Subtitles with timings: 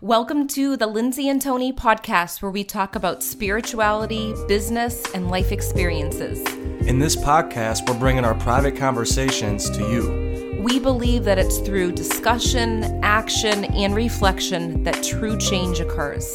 [0.00, 5.50] Welcome to the Lindsay and Tony podcast, where we talk about spirituality, business, and life
[5.50, 6.38] experiences.
[6.86, 10.62] In this podcast, we're bringing our private conversations to you.
[10.62, 16.32] We believe that it's through discussion, action, and reflection that true change occurs.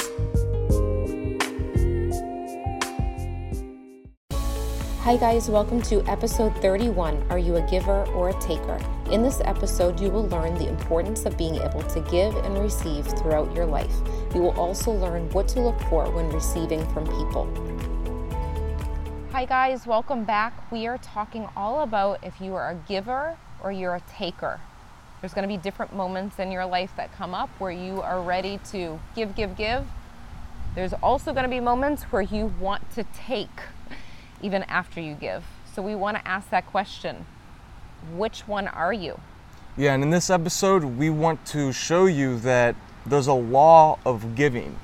[5.04, 8.80] Hi, guys, welcome to episode 31 Are You a Giver or a Taker?
[9.12, 13.06] In this episode, you will learn the importance of being able to give and receive
[13.06, 13.94] throughout your life.
[14.34, 17.50] You will also learn what to look for when receiving from people.
[19.34, 20.72] Hi, guys, welcome back.
[20.72, 24.62] We are talking all about if you are a giver or you're a taker.
[25.20, 28.22] There's going to be different moments in your life that come up where you are
[28.22, 29.86] ready to give, give, give.
[30.76, 33.50] There's also going to be moments where you want to take
[34.44, 35.44] even after you give.
[35.74, 37.26] So we want to ask that question
[38.12, 39.20] which one are you?
[39.78, 44.36] Yeah, and in this episode, we want to show you that there's a law of
[44.36, 44.78] giving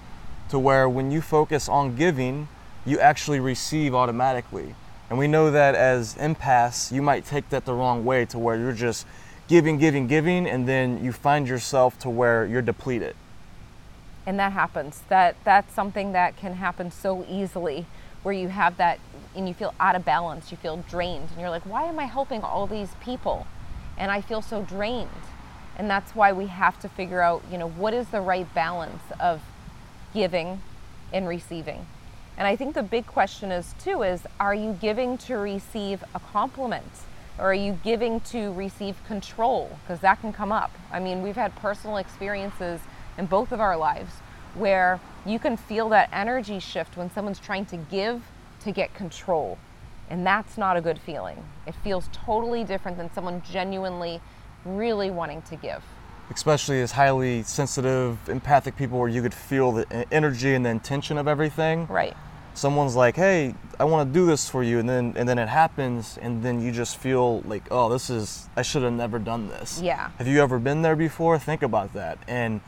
[0.50, 2.48] to where when you focus on giving,
[2.86, 4.74] you actually receive automatically.
[5.10, 8.58] And we know that as empaths, you might take that the wrong way to where
[8.58, 9.06] you're just
[9.48, 13.16] giving, giving, giving, and then you find yourself to where you're depleted.
[14.26, 15.02] And that happens.
[15.10, 17.86] That that's something that can happen so easily
[18.24, 19.00] where you have that
[19.36, 22.06] and you feel out of balance, you feel drained, and you're like, why am I
[22.06, 23.46] helping all these people?
[23.98, 25.10] And I feel so drained.
[25.78, 29.04] And that's why we have to figure out, you know, what is the right balance
[29.20, 29.42] of
[30.14, 30.62] giving
[31.14, 31.86] and receiving.
[32.38, 36.20] And I think the big question is too is are you giving to receive a
[36.20, 36.92] compliment?
[37.38, 39.78] Or are you giving to receive control?
[39.84, 40.72] Because that can come up.
[40.92, 42.82] I mean, we've had personal experiences
[43.18, 44.16] in both of our lives
[44.56, 48.24] where you can feel that energy shift when someone's trying to give
[48.62, 49.58] to get control.
[50.10, 51.44] And that's not a good feeling.
[51.68, 54.22] It feels totally different than someone genuinely
[54.66, 55.84] really wanting to give.
[56.32, 61.18] Especially as highly sensitive, empathic people where you could feel the energy and the intention
[61.18, 61.88] of everything.
[61.88, 62.16] Right.
[62.54, 65.48] Someone's like, "Hey, I want to do this for you," and then and then it
[65.48, 69.48] happens, and then you just feel like, "Oh, this is I should have never done
[69.48, 70.10] this." Yeah.
[70.18, 71.40] Have you ever been there before?
[71.40, 72.62] Think about that and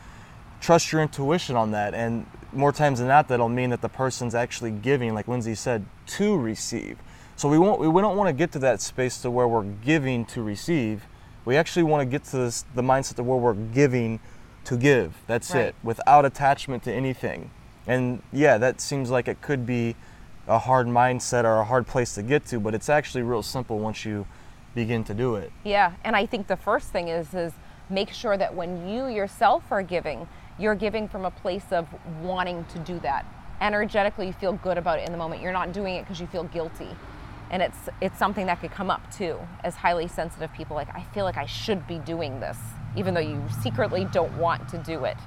[0.61, 1.93] trust your intuition on that.
[1.93, 5.85] And more times than not, that'll mean that the person's actually giving, like Lindsay said,
[6.05, 6.97] to receive.
[7.35, 10.25] So we won't, we don't want to get to that space to where we're giving
[10.25, 11.05] to receive.
[11.43, 14.19] We actually want to get to this, the mindset to where we're giving
[14.65, 15.15] to give.
[15.25, 15.65] That's Right.
[15.65, 17.49] it, without attachment to anything.
[17.87, 19.95] And yeah, that seems like it could be
[20.47, 23.79] a hard mindset or a hard place to get to, but it's actually real simple
[23.79, 24.27] once you
[24.75, 25.51] begin to do it.
[25.63, 27.53] Yeah, and I think the first thing is is
[27.89, 30.27] make sure that when you yourself are giving,
[30.61, 31.87] you're giving from a place of
[32.21, 33.25] wanting to do that.
[33.59, 35.41] Energetically, you feel good about it in the moment.
[35.41, 36.89] You're not doing it because you feel guilty.
[37.49, 41.03] And it's it's something that could come up too as highly sensitive people like I
[41.13, 42.57] feel like I should be doing this
[42.95, 45.17] even though you secretly don't want to do it.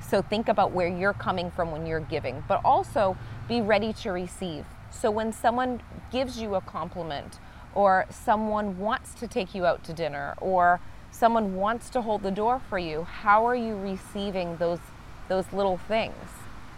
[0.00, 3.16] So think about where you're coming from when you're giving, but also
[3.48, 4.64] be ready to receive.
[4.90, 7.38] So when someone gives you a compliment
[7.74, 10.80] or someone wants to take you out to dinner or
[11.10, 14.80] someone wants to hold the door for you, how are you receiving those
[15.28, 16.14] those little things?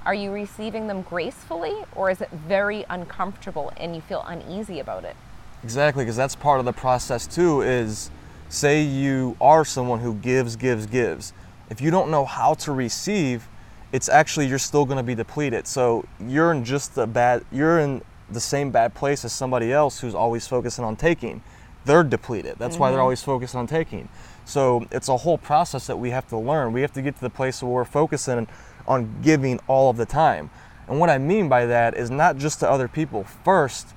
[0.05, 5.05] Are you receiving them gracefully or is it very uncomfortable and you feel uneasy about
[5.05, 5.17] it?
[5.65, 7.63] Exactly, because that's part of the process too.
[7.63, 8.11] Is
[8.49, 11.33] say you are someone who gives, gives, gives.
[11.71, 13.49] If you don't know how to receive,
[13.93, 15.67] it's actually you're still going to be depleted.
[15.67, 17.45] So you're in just the bad.
[17.51, 21.43] You're in the same bad place as somebody else who's always focusing on taking.
[21.85, 22.57] They're depleted.
[22.59, 23.03] That's why they're mm-hmm.
[23.03, 24.09] always focused on taking.
[24.45, 26.73] So it's a whole process that we have to learn.
[26.73, 28.47] We have to get to the place where we're focusing
[28.87, 30.51] on giving all of the time.
[30.89, 33.25] And what I mean by that is not just to other people.
[33.25, 33.95] First,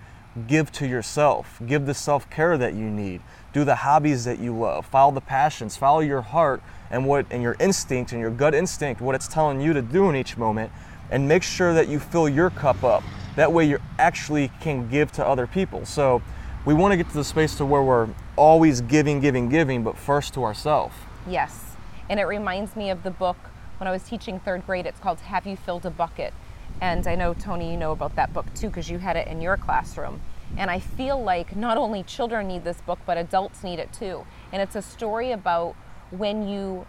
[0.48, 1.60] give to yourself.
[1.66, 3.22] Give the self care that you need.
[3.54, 4.86] Do the hobbies that you love.
[4.86, 5.78] Follow the passions.
[5.78, 9.62] Follow your heart and what and your instinct and your gut instinct, what it's telling
[9.62, 10.72] you to do in each moment.
[11.12, 13.04] And make sure that you fill your cup up.
[13.36, 15.86] That way you actually can give to other people.
[15.86, 16.22] So
[16.66, 19.96] we want to get to the space to where we're always giving, giving, giving, but
[19.98, 20.96] first to ourselves.
[21.28, 21.76] Yes.
[22.10, 23.38] And it reminds me of the book
[23.78, 24.88] when I was teaching third grade.
[24.88, 26.34] It's called Have You Filled a Bucket?
[26.82, 29.42] And I know, Tony, you know about that book too because you had it in
[29.42, 30.22] your classroom.
[30.58, 34.26] And I feel like not only children need this book, but adults need it too.
[34.52, 35.76] And it's a story about
[36.10, 36.86] when you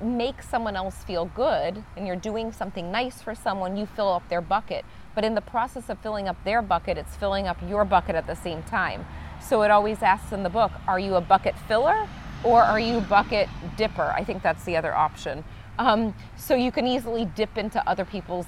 [0.00, 4.28] make someone else feel good and you're doing something nice for someone, you fill up
[4.28, 4.84] their bucket.
[5.16, 8.26] But in the process of filling up their bucket, it's filling up your bucket at
[8.26, 9.06] the same time.
[9.40, 12.06] So it always asks in the book, are you a bucket filler
[12.44, 13.48] or are you a bucket
[13.78, 14.12] dipper?
[14.14, 15.42] I think that's the other option.
[15.78, 18.46] Um, so you can easily dip into other people's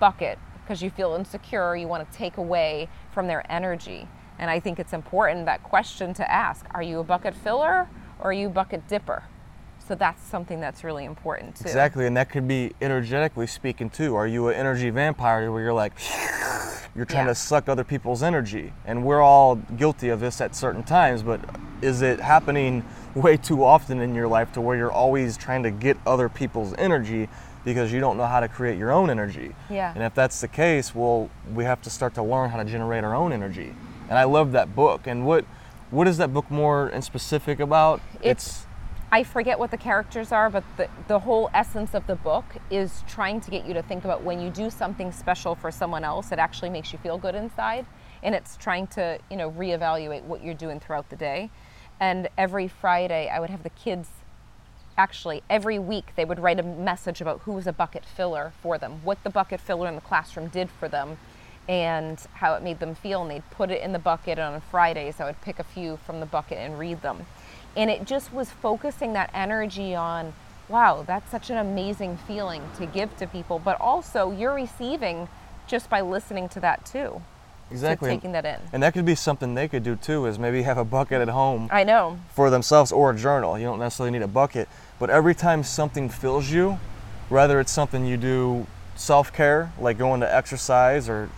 [0.00, 4.08] bucket because you feel insecure, you want to take away from their energy.
[4.38, 7.88] And I think it's important that question to ask are you a bucket filler
[8.20, 9.24] or are you a bucket dipper?
[9.86, 11.62] So that's something that's really important too.
[11.64, 14.16] Exactly, and that could be energetically speaking too.
[14.16, 15.92] Are you an energy vampire where you're like,
[16.96, 17.32] you're trying Yeah.
[17.32, 18.72] to suck other people's energy?
[18.84, 21.40] And we're all guilty of this at certain times, but
[21.82, 22.84] is it happening
[23.14, 26.74] way too often in your life to where you're always trying to get other people's
[26.78, 27.28] energy
[27.64, 29.54] because you don't know how to create your own energy?
[29.70, 29.92] Yeah.
[29.94, 33.04] And if that's the case, well, we have to start to learn how to generate
[33.04, 33.72] our own energy.
[34.08, 35.06] And I love that book.
[35.06, 35.44] And what
[35.92, 38.00] what is that book more in specific about?
[38.20, 38.65] It's-
[39.16, 43.02] I forget what the characters are, but the, the whole essence of the book is
[43.08, 46.32] trying to get you to think about when you do something special for someone else,
[46.32, 47.86] it actually makes you feel good inside.
[48.22, 51.48] And it's trying to, you know, reevaluate what you're doing throughout the day.
[51.98, 54.10] And every Friday, I would have the kids
[54.98, 58.76] actually every week they would write a message about who was a bucket filler for
[58.76, 61.16] them, what the bucket filler in the classroom did for them,
[61.68, 63.22] and how it made them feel.
[63.22, 64.38] And they'd put it in the bucket.
[64.38, 67.26] And on Fridays, I would pick a few from the bucket and read them.
[67.76, 70.32] And it just was focusing that energy on,
[70.68, 73.58] wow, that's such an amazing feeling to give to people.
[73.58, 75.28] But also, you're receiving
[75.66, 77.20] just by listening to that too.
[77.70, 78.60] exactly So taking that in.
[78.72, 81.28] And that could be something they could do too, is maybe have a bucket at
[81.28, 82.18] home I know.
[82.32, 83.58] for themselves or a journal.
[83.58, 84.68] You don't necessarily need a bucket,
[84.98, 86.78] but every time something fills you,
[87.28, 91.28] whether it's something you do self care, like going to exercise or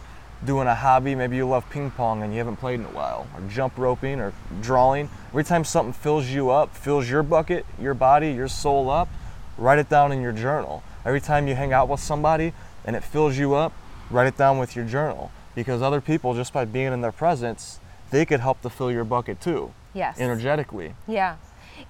[0.45, 3.27] doing a hobby, maybe you love ping pong and you haven't played in a while,
[3.35, 5.09] or jump roping or drawing.
[5.31, 9.09] Every time something fills you up, fills your bucket, your body, your soul up,
[9.57, 10.83] write it down in your journal.
[11.05, 12.53] Every time you hang out with somebody
[12.85, 13.73] and it fills you up,
[14.11, 15.33] write it down with your journal.
[15.55, 17.81] Because other people, just by being in their presence,
[18.11, 20.21] they could help to fill your bucket too, Yes.
[20.21, 20.95] energetically.
[21.07, 21.37] Yeah.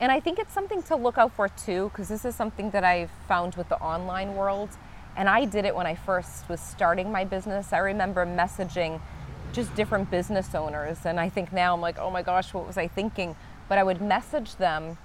[0.00, 2.85] And I think it's something to look out for too, because this is something that
[2.85, 4.71] I've found with the online world.
[5.19, 7.73] And I did it when I first was starting my business.
[7.73, 9.00] I remember messaging
[9.53, 10.99] just different business owners.
[11.05, 13.35] And I think now I'm like, oh my gosh, what was I thinking?
[13.69, 14.97] But I would message them.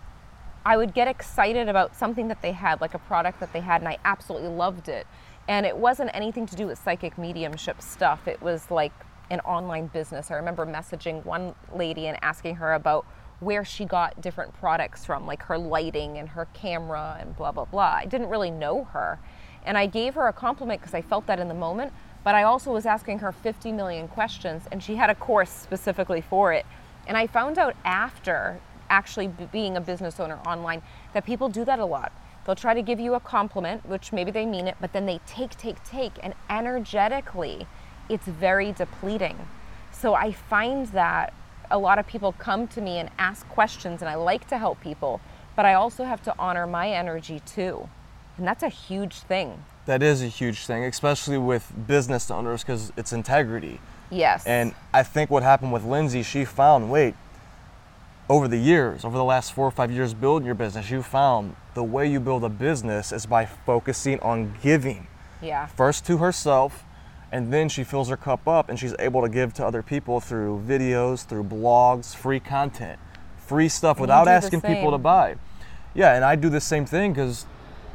[0.63, 3.81] I would get excited about something that they had, like a product that they had,
[3.81, 5.07] and I absolutely loved it.
[5.47, 8.27] And it wasn't anything to do with psychic mediumship stuff.
[8.27, 8.93] It was like
[9.31, 10.29] an online business.
[10.29, 13.05] I remember messaging one lady and asking her about
[13.39, 17.65] where she got different products from, like her lighting and her camera and blah, blah,
[17.65, 17.97] blah.
[17.99, 19.19] I didn't really know her.
[19.65, 21.93] And I gave her a compliment because I felt that in the moment,
[22.23, 26.21] but I also was asking her 50 million questions, and she had a course specifically
[26.21, 26.65] for it.
[27.07, 30.81] And I found out after actually being a business owner online
[31.13, 32.11] that people do that a lot.
[32.45, 35.19] They'll try to give you a compliment, which maybe they mean it, but then they
[35.25, 37.67] take, take, take, and energetically,
[38.09, 39.37] it's very depleting.
[39.91, 41.33] So I find that
[41.71, 44.81] a lot of people come to me and ask questions, and I like to help
[44.81, 45.21] people,
[45.55, 47.87] but I also have to honor my energy too.
[48.37, 49.63] And that's a huge thing.
[49.85, 53.79] That is a huge thing, especially with business owners because it's integrity.
[54.09, 54.45] Yes.
[54.45, 57.15] And I think what happened with Lindsay, she found wait,
[58.29, 61.55] over the years, over the last four or five years building your business, you found
[61.73, 65.07] the way you build a business is by focusing on giving.
[65.41, 65.67] yeah.
[65.67, 66.85] First to herself,
[67.31, 70.19] and then she fills her cup up and she's able to give to other people
[70.19, 72.99] through videos, through blogs, free content,
[73.37, 75.35] free stuff without asking people to buy.
[75.95, 77.47] Yeah, and I do the same thing because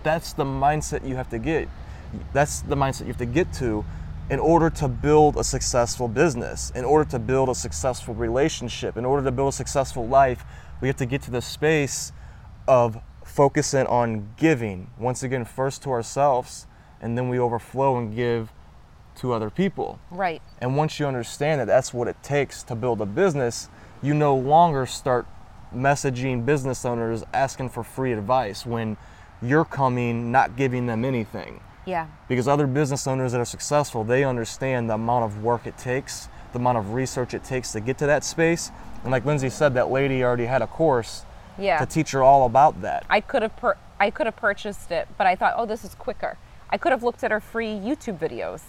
[0.08, 1.68] that's the mindset you have to get.
[2.32, 3.84] That's the mindset you have to get to
[4.30, 9.04] in order to build a successful business, in order to build a successful relationship, in
[9.04, 10.44] order to build a successful life.
[10.80, 12.12] We have to get to the space
[12.66, 16.66] of focusing on giving, once again, first to ourselves,
[17.02, 18.50] and then we overflow and give
[19.16, 19.98] to other people.
[20.10, 20.40] Right.
[20.58, 23.68] And once you understand that that's what it takes to build a business,
[24.00, 25.26] you no longer start
[25.74, 28.96] messaging business owners asking for free advice when
[29.42, 31.60] you're coming not giving them anything.
[31.86, 32.06] Yeah.
[32.28, 36.28] Because other business owners that are successful, they understand the amount of work it takes,
[36.52, 38.70] the amount of research it takes to get to that space.
[39.02, 41.24] And like Lindsay said, that lady already had a course
[41.56, 41.78] Yeah.
[41.78, 43.04] to teach her all about that.
[43.08, 45.94] I could have per- I could have purchased it, but I thought, oh, this is
[45.94, 46.36] quicker.
[46.70, 48.62] I could have looked at her free YouTube videos.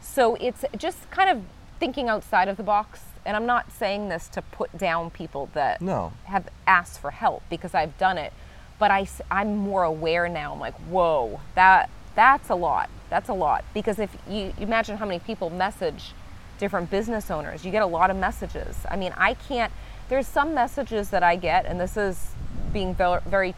[0.00, 1.42] So it's just kind of
[1.78, 3.00] thinking outside of the box.
[3.26, 6.12] And I'm not saying this to put down people that No.
[6.24, 8.32] have asked for help because I've done it.
[8.78, 10.52] But I, I'm more aware now.
[10.52, 12.90] I'm like, whoa, that that's a lot.
[13.10, 13.64] That's a lot.
[13.74, 16.12] Because if you, you imagine how many people message
[16.58, 18.76] different business owners, you get a lot of messages.
[18.90, 19.72] I mean, I can't.
[20.08, 22.32] There's some messages that I get, and this is
[22.72, 23.54] being very,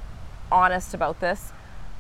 [0.53, 1.51] honest about this,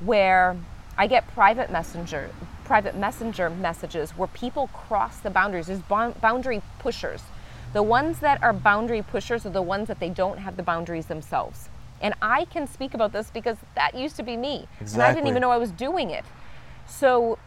[0.00, 0.56] where
[0.96, 2.30] I get private messenger
[2.66, 5.68] private messenger messages where people cross the boundaries.
[5.68, 7.22] There's boundary pushers.
[7.72, 11.06] The ones that are boundary pushers are the ones that they don't have the boundaries
[11.06, 11.68] themselves.
[12.00, 14.68] And I can speak about this because that used to be me.
[14.80, 16.24] And I didn't even know I was doing it.
[16.86, 17.38] So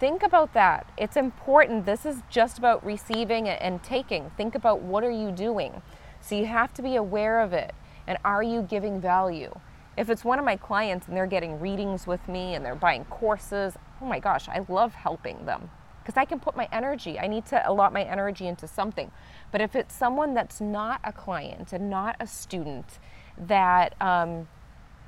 [0.00, 0.90] think about that.
[0.96, 1.86] It's important.
[1.86, 4.30] This is just about receiving and taking.
[4.36, 5.82] Think about what are you doing.
[6.20, 7.74] So you have to be aware of it.
[8.06, 9.52] And are you giving value?
[9.96, 13.04] If it's one of my clients and they're getting readings with me and they're buying
[13.04, 15.70] courses, oh my gosh, I love helping them
[16.04, 19.10] because I can put my energy, I need to allot my energy into something.
[19.50, 22.98] But if it's someone that's not a client and not a student
[23.38, 24.48] that um,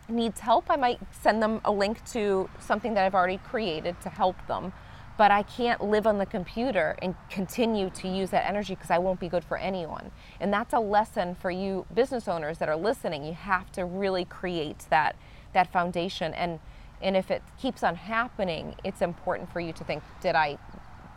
[0.09, 4.09] needs help, I might send them a link to something that I've already created to
[4.09, 4.73] help them.
[5.19, 8.99] But I can't live on the computer and continue to use that energy because I
[8.99, 10.11] won't be good for anyone.
[10.41, 13.25] And that's a lesson for you business owners that are listening.
[13.25, 15.17] You have to really create that
[15.55, 16.61] that foundation and
[17.03, 20.59] and if it keeps on happening, it's important for you to think, did I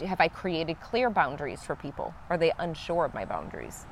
[0.05, 2.13] have I created clear boundaries for people?
[2.29, 3.85] Are they unsure of my boundaries?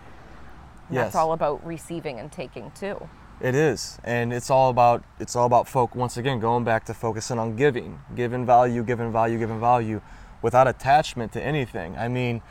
[0.89, 1.06] Yes.
[1.06, 3.10] That's all about receiving and taking too.
[3.39, 5.96] It is, and it's all about it's all about folk.
[5.96, 10.01] Once again, going back to focusing on giving, giving value, giving value, giving value,
[10.41, 11.96] without attachment to anything.
[11.98, 12.41] I mean,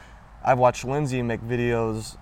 [0.44, 2.16] I've watched Lindsay make videos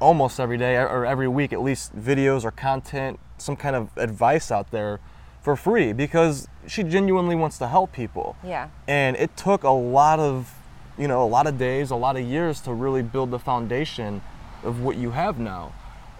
[0.00, 4.50] almost every day or every week, at least videos or content, some kind of advice
[4.50, 4.98] out there
[5.40, 8.36] for free because she genuinely wants to help people.
[8.44, 8.70] Yeah.
[8.88, 10.52] And it took a lot of,
[10.98, 14.22] you know, a lot of days, a lot of years to really build the foundation
[14.64, 15.72] of what you have now.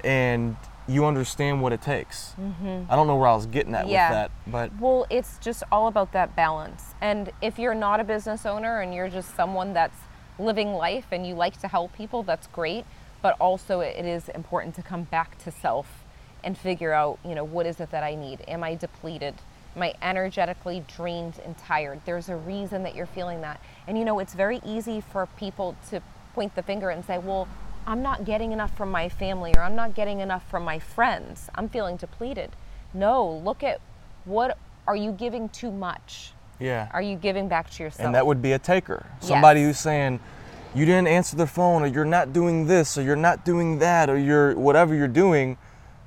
[0.04, 0.56] And
[0.88, 2.34] you understand what it takes.
[2.40, 2.90] Mm-hmm.
[2.90, 4.08] I don't know where I was getting at Yeah.
[4.08, 6.94] with that, but Well, it's just all about that balance.
[7.00, 9.98] And if you're not a business owner and you're just someone that's
[10.38, 12.84] living life and you like to help people, that's great.
[13.22, 16.04] But also, it is important to come back to self
[16.42, 18.40] and figure out, you know, what is it that I need?
[18.48, 19.34] Am I depleted?
[19.76, 22.00] Am I energetically drained and tired?
[22.06, 23.60] There's a reason that you're feeling that.
[23.86, 26.00] And, you know, it's very easy for people to
[26.34, 27.46] point the finger and say, well,
[27.90, 31.50] I'm not getting enough from my family or I'm not getting enough from my friends.
[31.56, 32.50] I'm feeling depleted.
[32.94, 33.80] No, look at
[34.24, 34.56] what
[34.86, 36.32] are you giving too much?
[36.60, 36.88] yeah.
[36.92, 38.06] Are you giving back to yourself?
[38.06, 39.06] and that would be a taker.
[39.18, 40.20] Somebody who's saying,
[40.72, 44.08] you didn't answer the phone, or you're not doing this, or you're not doing that,
[44.08, 45.58] or you're whatever you're doing,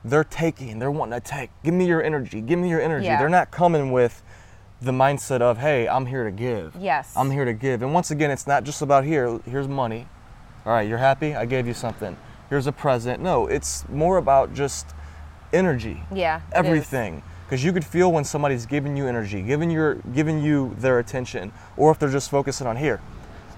[0.06, 0.80] they're taking.
[0.80, 1.50] They're wanting to take.
[1.64, 2.40] Give me your energy.
[2.40, 3.08] Give me your energy.
[3.08, 3.20] Yeah.
[3.20, 4.24] They're not coming with
[4.82, 6.78] the mindset of, hey, I'm here to give.
[6.80, 7.12] Yes.
[7.18, 7.82] I'm here to give.
[7.82, 9.40] And once again, it's not just about here.
[9.46, 10.08] Here's money.
[10.66, 11.36] All right, you're happy?
[11.36, 12.16] I gave you something.
[12.50, 13.22] Here's a present.
[13.22, 14.88] No, it's more about just
[15.54, 20.42] energy yeah, everything because you could feel when somebody's giving you energy giving your giving
[20.42, 23.00] you their attention or if they're just focusing on here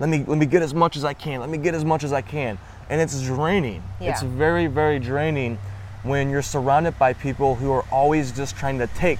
[0.01, 2.03] let me let me get as much as i can let me get as much
[2.03, 2.57] as i can
[2.89, 4.11] and it's draining Yeah.
[4.11, 5.57] it's very very draining
[6.03, 9.19] when you're surrounded by people who are always just trying to take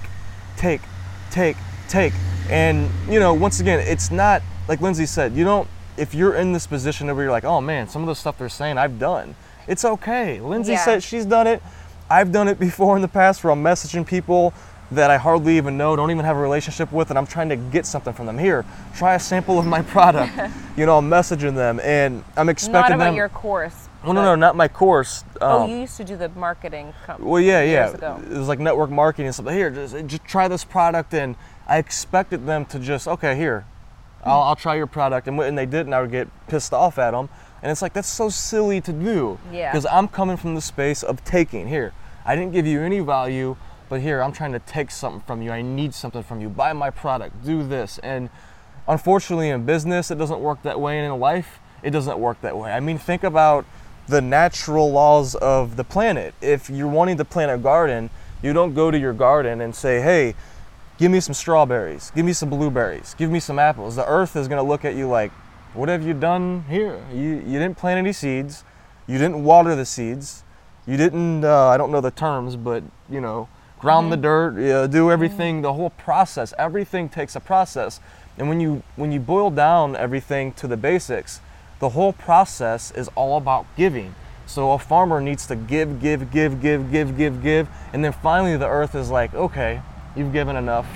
[0.58, 0.82] take
[1.30, 1.56] take
[1.88, 2.12] take
[2.50, 6.52] and you know once again it's not like lindsay said you don't if you're in
[6.52, 9.34] this position where you're like oh man some of the stuff they're saying i've done
[9.66, 10.84] it's okay lindsay Yeah.
[10.84, 11.62] said she's done it
[12.08, 14.54] I've done it before in the past where I'm messaging people
[14.92, 17.56] that I hardly even know, don't even have a relationship with, and I'm trying to
[17.56, 18.38] get something from them.
[18.38, 20.32] Here, try a sample of my product.
[20.76, 23.14] you know, I'm messaging them, and I'm expecting Not about them.
[23.16, 23.88] your course.
[24.04, 25.24] oh no, no, not my course.
[25.40, 26.94] Oh, Um, you used to do the marketing.
[27.04, 27.96] Com- well, yeah, years yeah.
[27.96, 28.20] ago.
[28.30, 29.50] It was like network marketing and stuff.
[29.52, 31.34] Here, just, just try this product, and
[31.66, 33.64] I expected them to just, okay, here,
[34.26, 37.28] I'll, I'll try your product, and they didn't, I would get pissed off at them,
[37.62, 39.38] and it's like that's so silly to do.
[39.52, 39.70] Yeah.
[39.70, 41.68] Because I'm coming from the space of taking.
[41.68, 41.92] Here,
[42.24, 43.56] I didn't give you any value,
[43.88, 45.50] but here I'm trying to take something from you.
[45.50, 46.48] I need something from you.
[46.48, 47.44] Buy my product.
[47.44, 48.28] Do this, and
[48.88, 52.56] unfortunately, in business, it doesn't work that way, and in life, it doesn't work that
[52.56, 52.72] way.
[52.72, 53.64] I mean, think about
[54.08, 56.34] the natural laws of the planet.
[56.40, 58.10] If you're wanting to plant a garden,
[58.42, 60.34] you don't go to your garden and say, hey,
[60.98, 63.96] give me some strawberries, give me some blueberries, give me some apples.
[63.96, 65.30] The earth is going to look at you like,
[65.74, 67.04] what have you done here?
[67.12, 68.64] You, you didn't plant any seeds,
[69.06, 70.42] you didn't water the seeds,
[70.86, 73.48] you didn't, uh, I don't know the terms, but you know,
[73.78, 76.54] ground the dirt, uh, do everything, the whole process.
[76.58, 78.00] Everything takes a process.
[78.38, 81.40] And when you when you boil down everything to the basics,
[81.78, 84.14] the whole process is all about giving.
[84.46, 88.56] So a farmer needs to give, give, give, give, give, give, give, and then finally
[88.56, 89.82] the earth is like, okay,
[90.16, 90.86] you've given enough.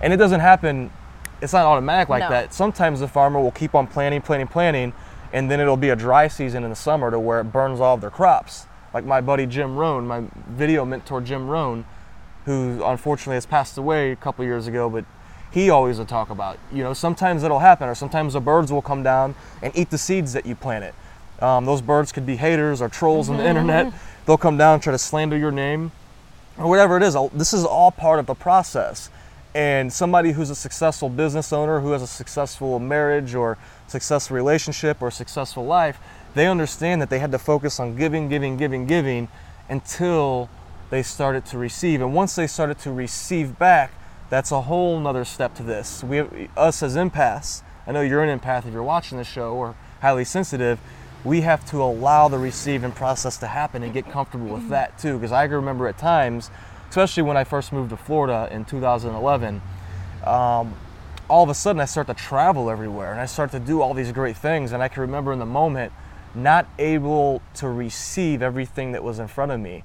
[0.00, 0.90] And it doesn't happen,
[1.40, 2.30] it's not automatic like No.
[2.30, 2.54] that.
[2.54, 4.92] Sometimes the farmer will keep on planting, planting, planting,
[5.32, 7.94] and then it'll be a dry season in the summer to where it burns all
[7.94, 8.66] of their crops.
[8.92, 11.84] Like my buddy Jim Rohn, my video mentor Jim Rohn,
[12.44, 15.04] who unfortunately has passed away a couple years ago, but
[15.50, 18.82] he always would talk about, you know, sometimes it'll happen, or sometimes the birds will
[18.82, 20.94] come down and eat the seeds that you planted.
[21.40, 23.92] Um, those birds could be haters or trolls on the internet.
[24.26, 25.92] They'll come down and try to slander your name
[26.58, 27.16] or whatever it is.
[27.32, 29.10] This is all part of the process.
[29.54, 35.02] And somebody who's a successful business owner, who has a successful marriage or successful relationship
[35.02, 35.98] or successful life,
[36.34, 39.28] they understand that they had to focus on giving, giving, giving, giving
[39.68, 40.48] until
[40.90, 42.00] they started to receive.
[42.00, 43.92] And once they started to receive back,
[44.30, 46.02] that's a whole nother step to this.
[46.02, 49.74] We, us as empaths, I know you're an empath if you're watching this show or
[50.00, 50.78] highly sensitive.
[51.24, 55.18] We have to allow the receiving process to happen and get comfortable with that too.
[55.18, 56.50] Because I can remember at times
[56.92, 59.62] especially when I first moved to Florida in 2011.
[60.26, 60.74] Um,
[61.26, 63.94] all of a sudden, I start to travel everywhere and I start to do all
[63.94, 64.72] these great things.
[64.72, 65.90] And I can remember in the moment
[66.34, 69.84] not able to receive everything that was in front of me.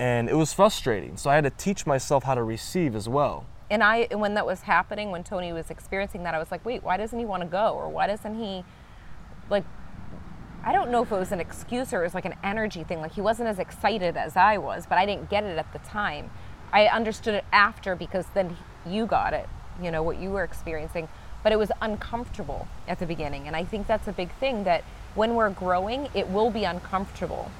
[0.00, 1.16] And it was frustrating.
[1.16, 3.46] So I had to teach myself how to receive as well.
[3.70, 6.82] And I, when that was happening, when Tony was experiencing that, I was like, wait,
[6.82, 7.74] why doesn't he want to go?
[7.74, 8.64] Or why doesn't he,
[9.50, 9.64] like,
[10.64, 13.00] I don't know if it was an excuse or it was like an energy thing.
[13.00, 15.78] Like he wasn't as excited as I was, but I didn't get it at the
[15.80, 16.30] time.
[16.72, 19.48] I understood it after because then you got it,
[19.82, 21.08] you know, what you were experiencing.
[21.42, 23.46] But it was uncomfortable at the beginning.
[23.46, 24.84] And I think that's a big thing that
[25.14, 27.50] when we're growing, it will be uncomfortable.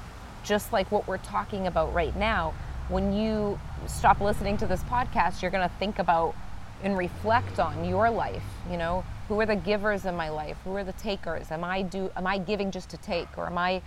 [0.43, 2.53] Just like what we're talking about right now.
[2.89, 6.35] When you stop listening to this podcast, you're going to think about
[6.83, 10.57] and reflect on your life, you know, who are the givers in my life?
[10.65, 11.51] Who are the takers?
[11.51, 13.81] Am I do am I giving just to take or am I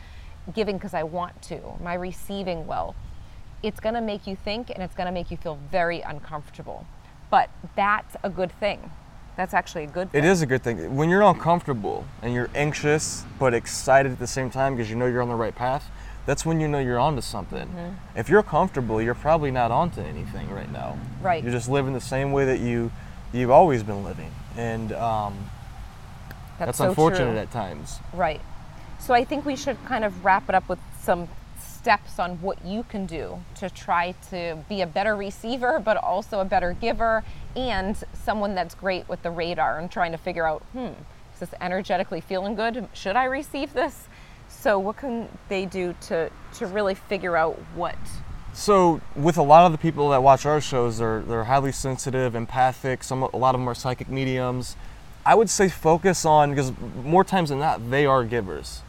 [0.55, 1.57] giving because I want to?
[1.57, 2.95] Am I receiving well?
[3.63, 6.87] It's going to make you think and it's going to make you feel very uncomfortable.
[7.29, 8.91] But that's a good thing.
[9.37, 10.23] That's actually a good thing.
[10.23, 10.95] It is a good thing.
[10.95, 15.07] When you're uncomfortable and you're anxious but excited at the same time because you know
[15.07, 15.91] you're on the right path,
[16.25, 17.67] that's when you know you're onto something.
[17.67, 18.19] Mm-hmm.
[18.19, 20.99] If you're comfortable, you're probably not onto anything right now.
[21.21, 21.43] Right.
[21.43, 22.93] You're just living the same way that you
[23.33, 25.51] you've always been living and um,
[26.59, 27.39] that's, that's so unfortunate true.
[27.39, 27.99] at times.
[28.13, 28.41] Right.
[28.99, 31.29] So I think we should kind of wrap it up with some
[31.59, 36.39] steps on what you can do to try to be a better receiver, but also
[36.39, 37.25] a better giver,
[37.57, 40.93] and someone that's great with the radar and trying to figure out, hmm,
[41.35, 42.87] is this energetically feeling good?
[42.93, 44.07] Should I receive this?
[44.49, 47.97] So what can they do to to really figure out what
[48.53, 52.35] so with a lot of the people that watch our shows, they're they're highly sensitive,
[52.35, 53.03] empathic.
[53.03, 54.77] Some a lot of them are psychic mediums.
[55.25, 58.83] I would say focus on because more times than not they are givers,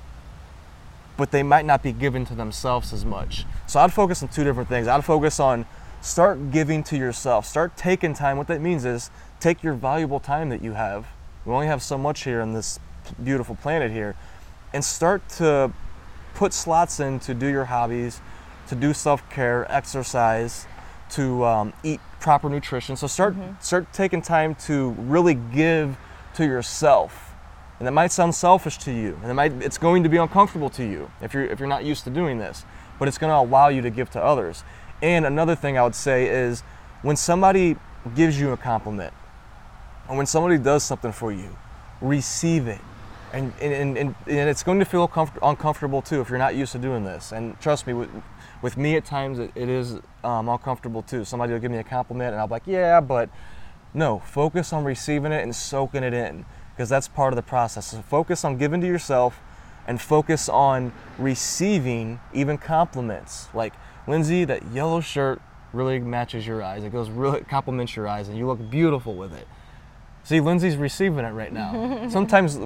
[1.15, 3.45] but they might not be given to themselves as much.
[3.67, 4.87] So I'd focus on two different things.
[4.87, 5.65] I'd focus on
[6.01, 7.45] start giving to yourself.
[7.45, 8.37] Start taking time.
[8.37, 11.07] What that means is take your valuable time that you have.
[11.45, 12.79] We only have so much here on this
[13.23, 14.15] beautiful planet here,
[14.73, 15.71] and start to
[16.33, 18.19] put slots in to do your hobbies
[18.73, 20.67] to do self-care, exercise,
[21.11, 22.95] to um, eat proper nutrition.
[22.95, 23.53] So start mm-hmm.
[23.59, 25.97] start taking time to really give
[26.35, 27.35] to yourself.
[27.79, 30.69] And that might sound selfish to you, and it might it's going to be uncomfortable
[30.71, 32.65] to you if you're if you're not used to doing this.
[32.99, 34.63] But it's going to allow you to give to others.
[35.01, 36.61] And another thing I would say is
[37.01, 37.75] when somebody
[38.15, 39.13] gives you a compliment,
[40.07, 41.57] or when somebody does something for you,
[42.01, 42.81] receive it.
[43.33, 46.71] And, and, and, and it's going to feel comfort, uncomfortable too if you're not used
[46.73, 47.31] to doing this.
[47.31, 47.93] And trust me,
[48.61, 51.25] with me at times it, it is um, uncomfortable too.
[51.25, 53.29] Somebody will give me a compliment and I'll be like, yeah, but
[53.93, 57.87] no, focus on receiving it and soaking it in because that's part of the process.
[57.87, 59.39] So focus on giving to yourself
[59.87, 63.47] and focus on receiving even compliments.
[63.53, 63.73] Like,
[64.07, 65.41] Lindsay, that yellow shirt
[65.73, 66.83] really matches your eyes.
[66.83, 69.47] It goes really compliments your eyes and you look beautiful with it.
[70.25, 72.07] See, Lindsay's receiving it right now.
[72.09, 72.57] Sometimes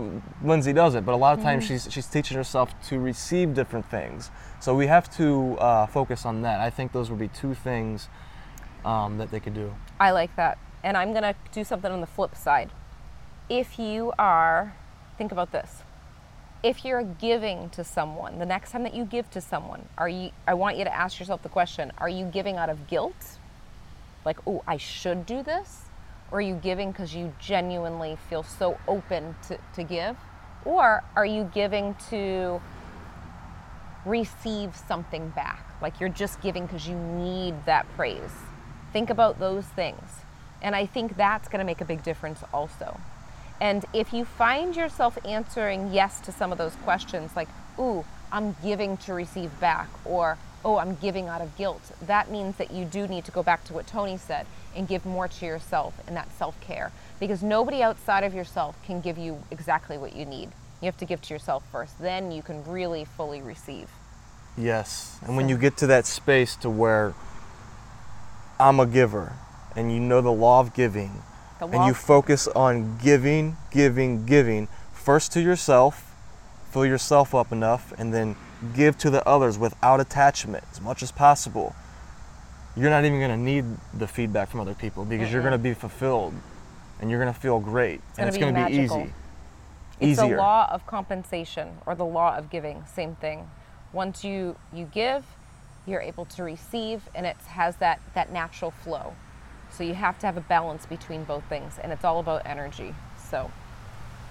[0.44, 1.74] Lindsay does it, but a lot of times mm-hmm.
[1.74, 4.30] she's she's teaching herself to receive different things.
[4.60, 6.60] So we have to uh, focus on that.
[6.60, 8.10] I think those would be two things
[8.86, 9.74] um, that they could do.
[10.00, 12.70] I like that, and I'm gonna do something on the flip side.
[13.50, 14.76] If you are,
[15.18, 15.82] think about this.
[16.62, 20.30] If you're giving to someone, the next time that you give to someone, are you?
[20.48, 23.40] I want you to ask yourself the question: Are you giving out of guilt?
[24.26, 25.87] Like, oh, I should do this
[26.32, 30.18] or are you giving because you genuinely feel so open to, to give?
[30.66, 32.62] Or are you giving to
[34.06, 35.64] receive something back?
[35.82, 38.32] Like you're just giving because you need that praise.
[38.92, 40.02] Think about those things.
[40.62, 43.00] And I think that's going to make a big difference also.
[43.62, 48.56] And if you find yourself answering yes to some of those questions, like, ooh, I'm
[48.64, 50.38] giving to receive back, or
[50.68, 53.64] oh, I'm giving out of guilt, that means that you do need to go back
[53.64, 56.92] to what Tony said and give more to yourself and that self care.
[57.22, 60.50] Because nobody outside of yourself can give you exactly what you need.
[60.82, 61.98] You have to give to yourself first.
[62.00, 63.90] Then you can really fully receive.
[64.58, 65.18] Yes.
[65.26, 67.14] And when you get to that space to where
[68.60, 69.38] I'm a giver
[69.74, 71.24] and you know the law of giving,
[71.62, 76.14] law and you focus on giving, giving, giving, first to yourself,
[76.72, 78.36] fill yourself up enough, and then
[78.76, 81.76] give to the others without attachment as much as possible
[82.76, 83.66] you're not even going to need
[83.96, 85.34] the feedback from other people because mm-hmm.
[85.34, 86.34] you're going to be fulfilled
[87.00, 89.14] and you're going to feel great it's and it's going to be easy.
[90.00, 90.36] It's Easier.
[90.36, 93.50] the law of compensation or the law of giving, same thing.
[93.94, 95.26] Once you you give,
[95.88, 99.16] you're able to receive and it has that that natural flow.
[99.72, 102.94] So you have to have a balance between both things and it's all about energy.
[103.30, 103.52] So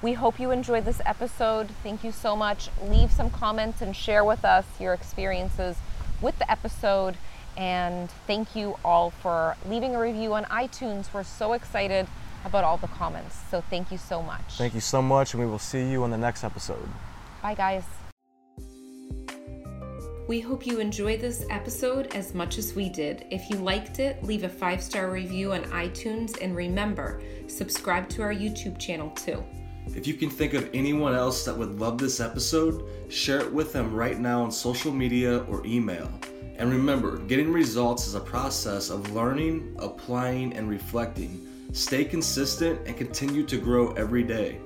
[0.03, 1.69] we hope you enjoyed this episode.
[1.83, 2.69] Thank you so much.
[2.83, 5.77] Leave some comments and share with us your experiences
[6.21, 7.17] with the episode
[7.57, 11.13] And thank you all for leaving a review on iTunes.
[11.13, 12.07] We're so excited
[12.45, 13.37] about all the comments.
[13.51, 14.59] So thank you so much.
[14.59, 16.89] Thank you so much, and we will see you on the next episode.
[17.43, 17.85] Bye, guys.
[20.29, 23.27] We hope you enjoyed this episode as much as we did.
[23.31, 28.23] If you liked it, leave a five star review on iTunes and remember, subscribe to
[28.23, 29.43] our YouTube channel too.
[29.95, 33.73] If you can think of anyone else that would love this episode, share it with
[33.73, 36.11] them right now on social media or email.
[36.59, 41.47] And remember, getting results is a process of learning, applying, and reflecting.
[41.73, 44.61] Stay consistent and continue to grow every day.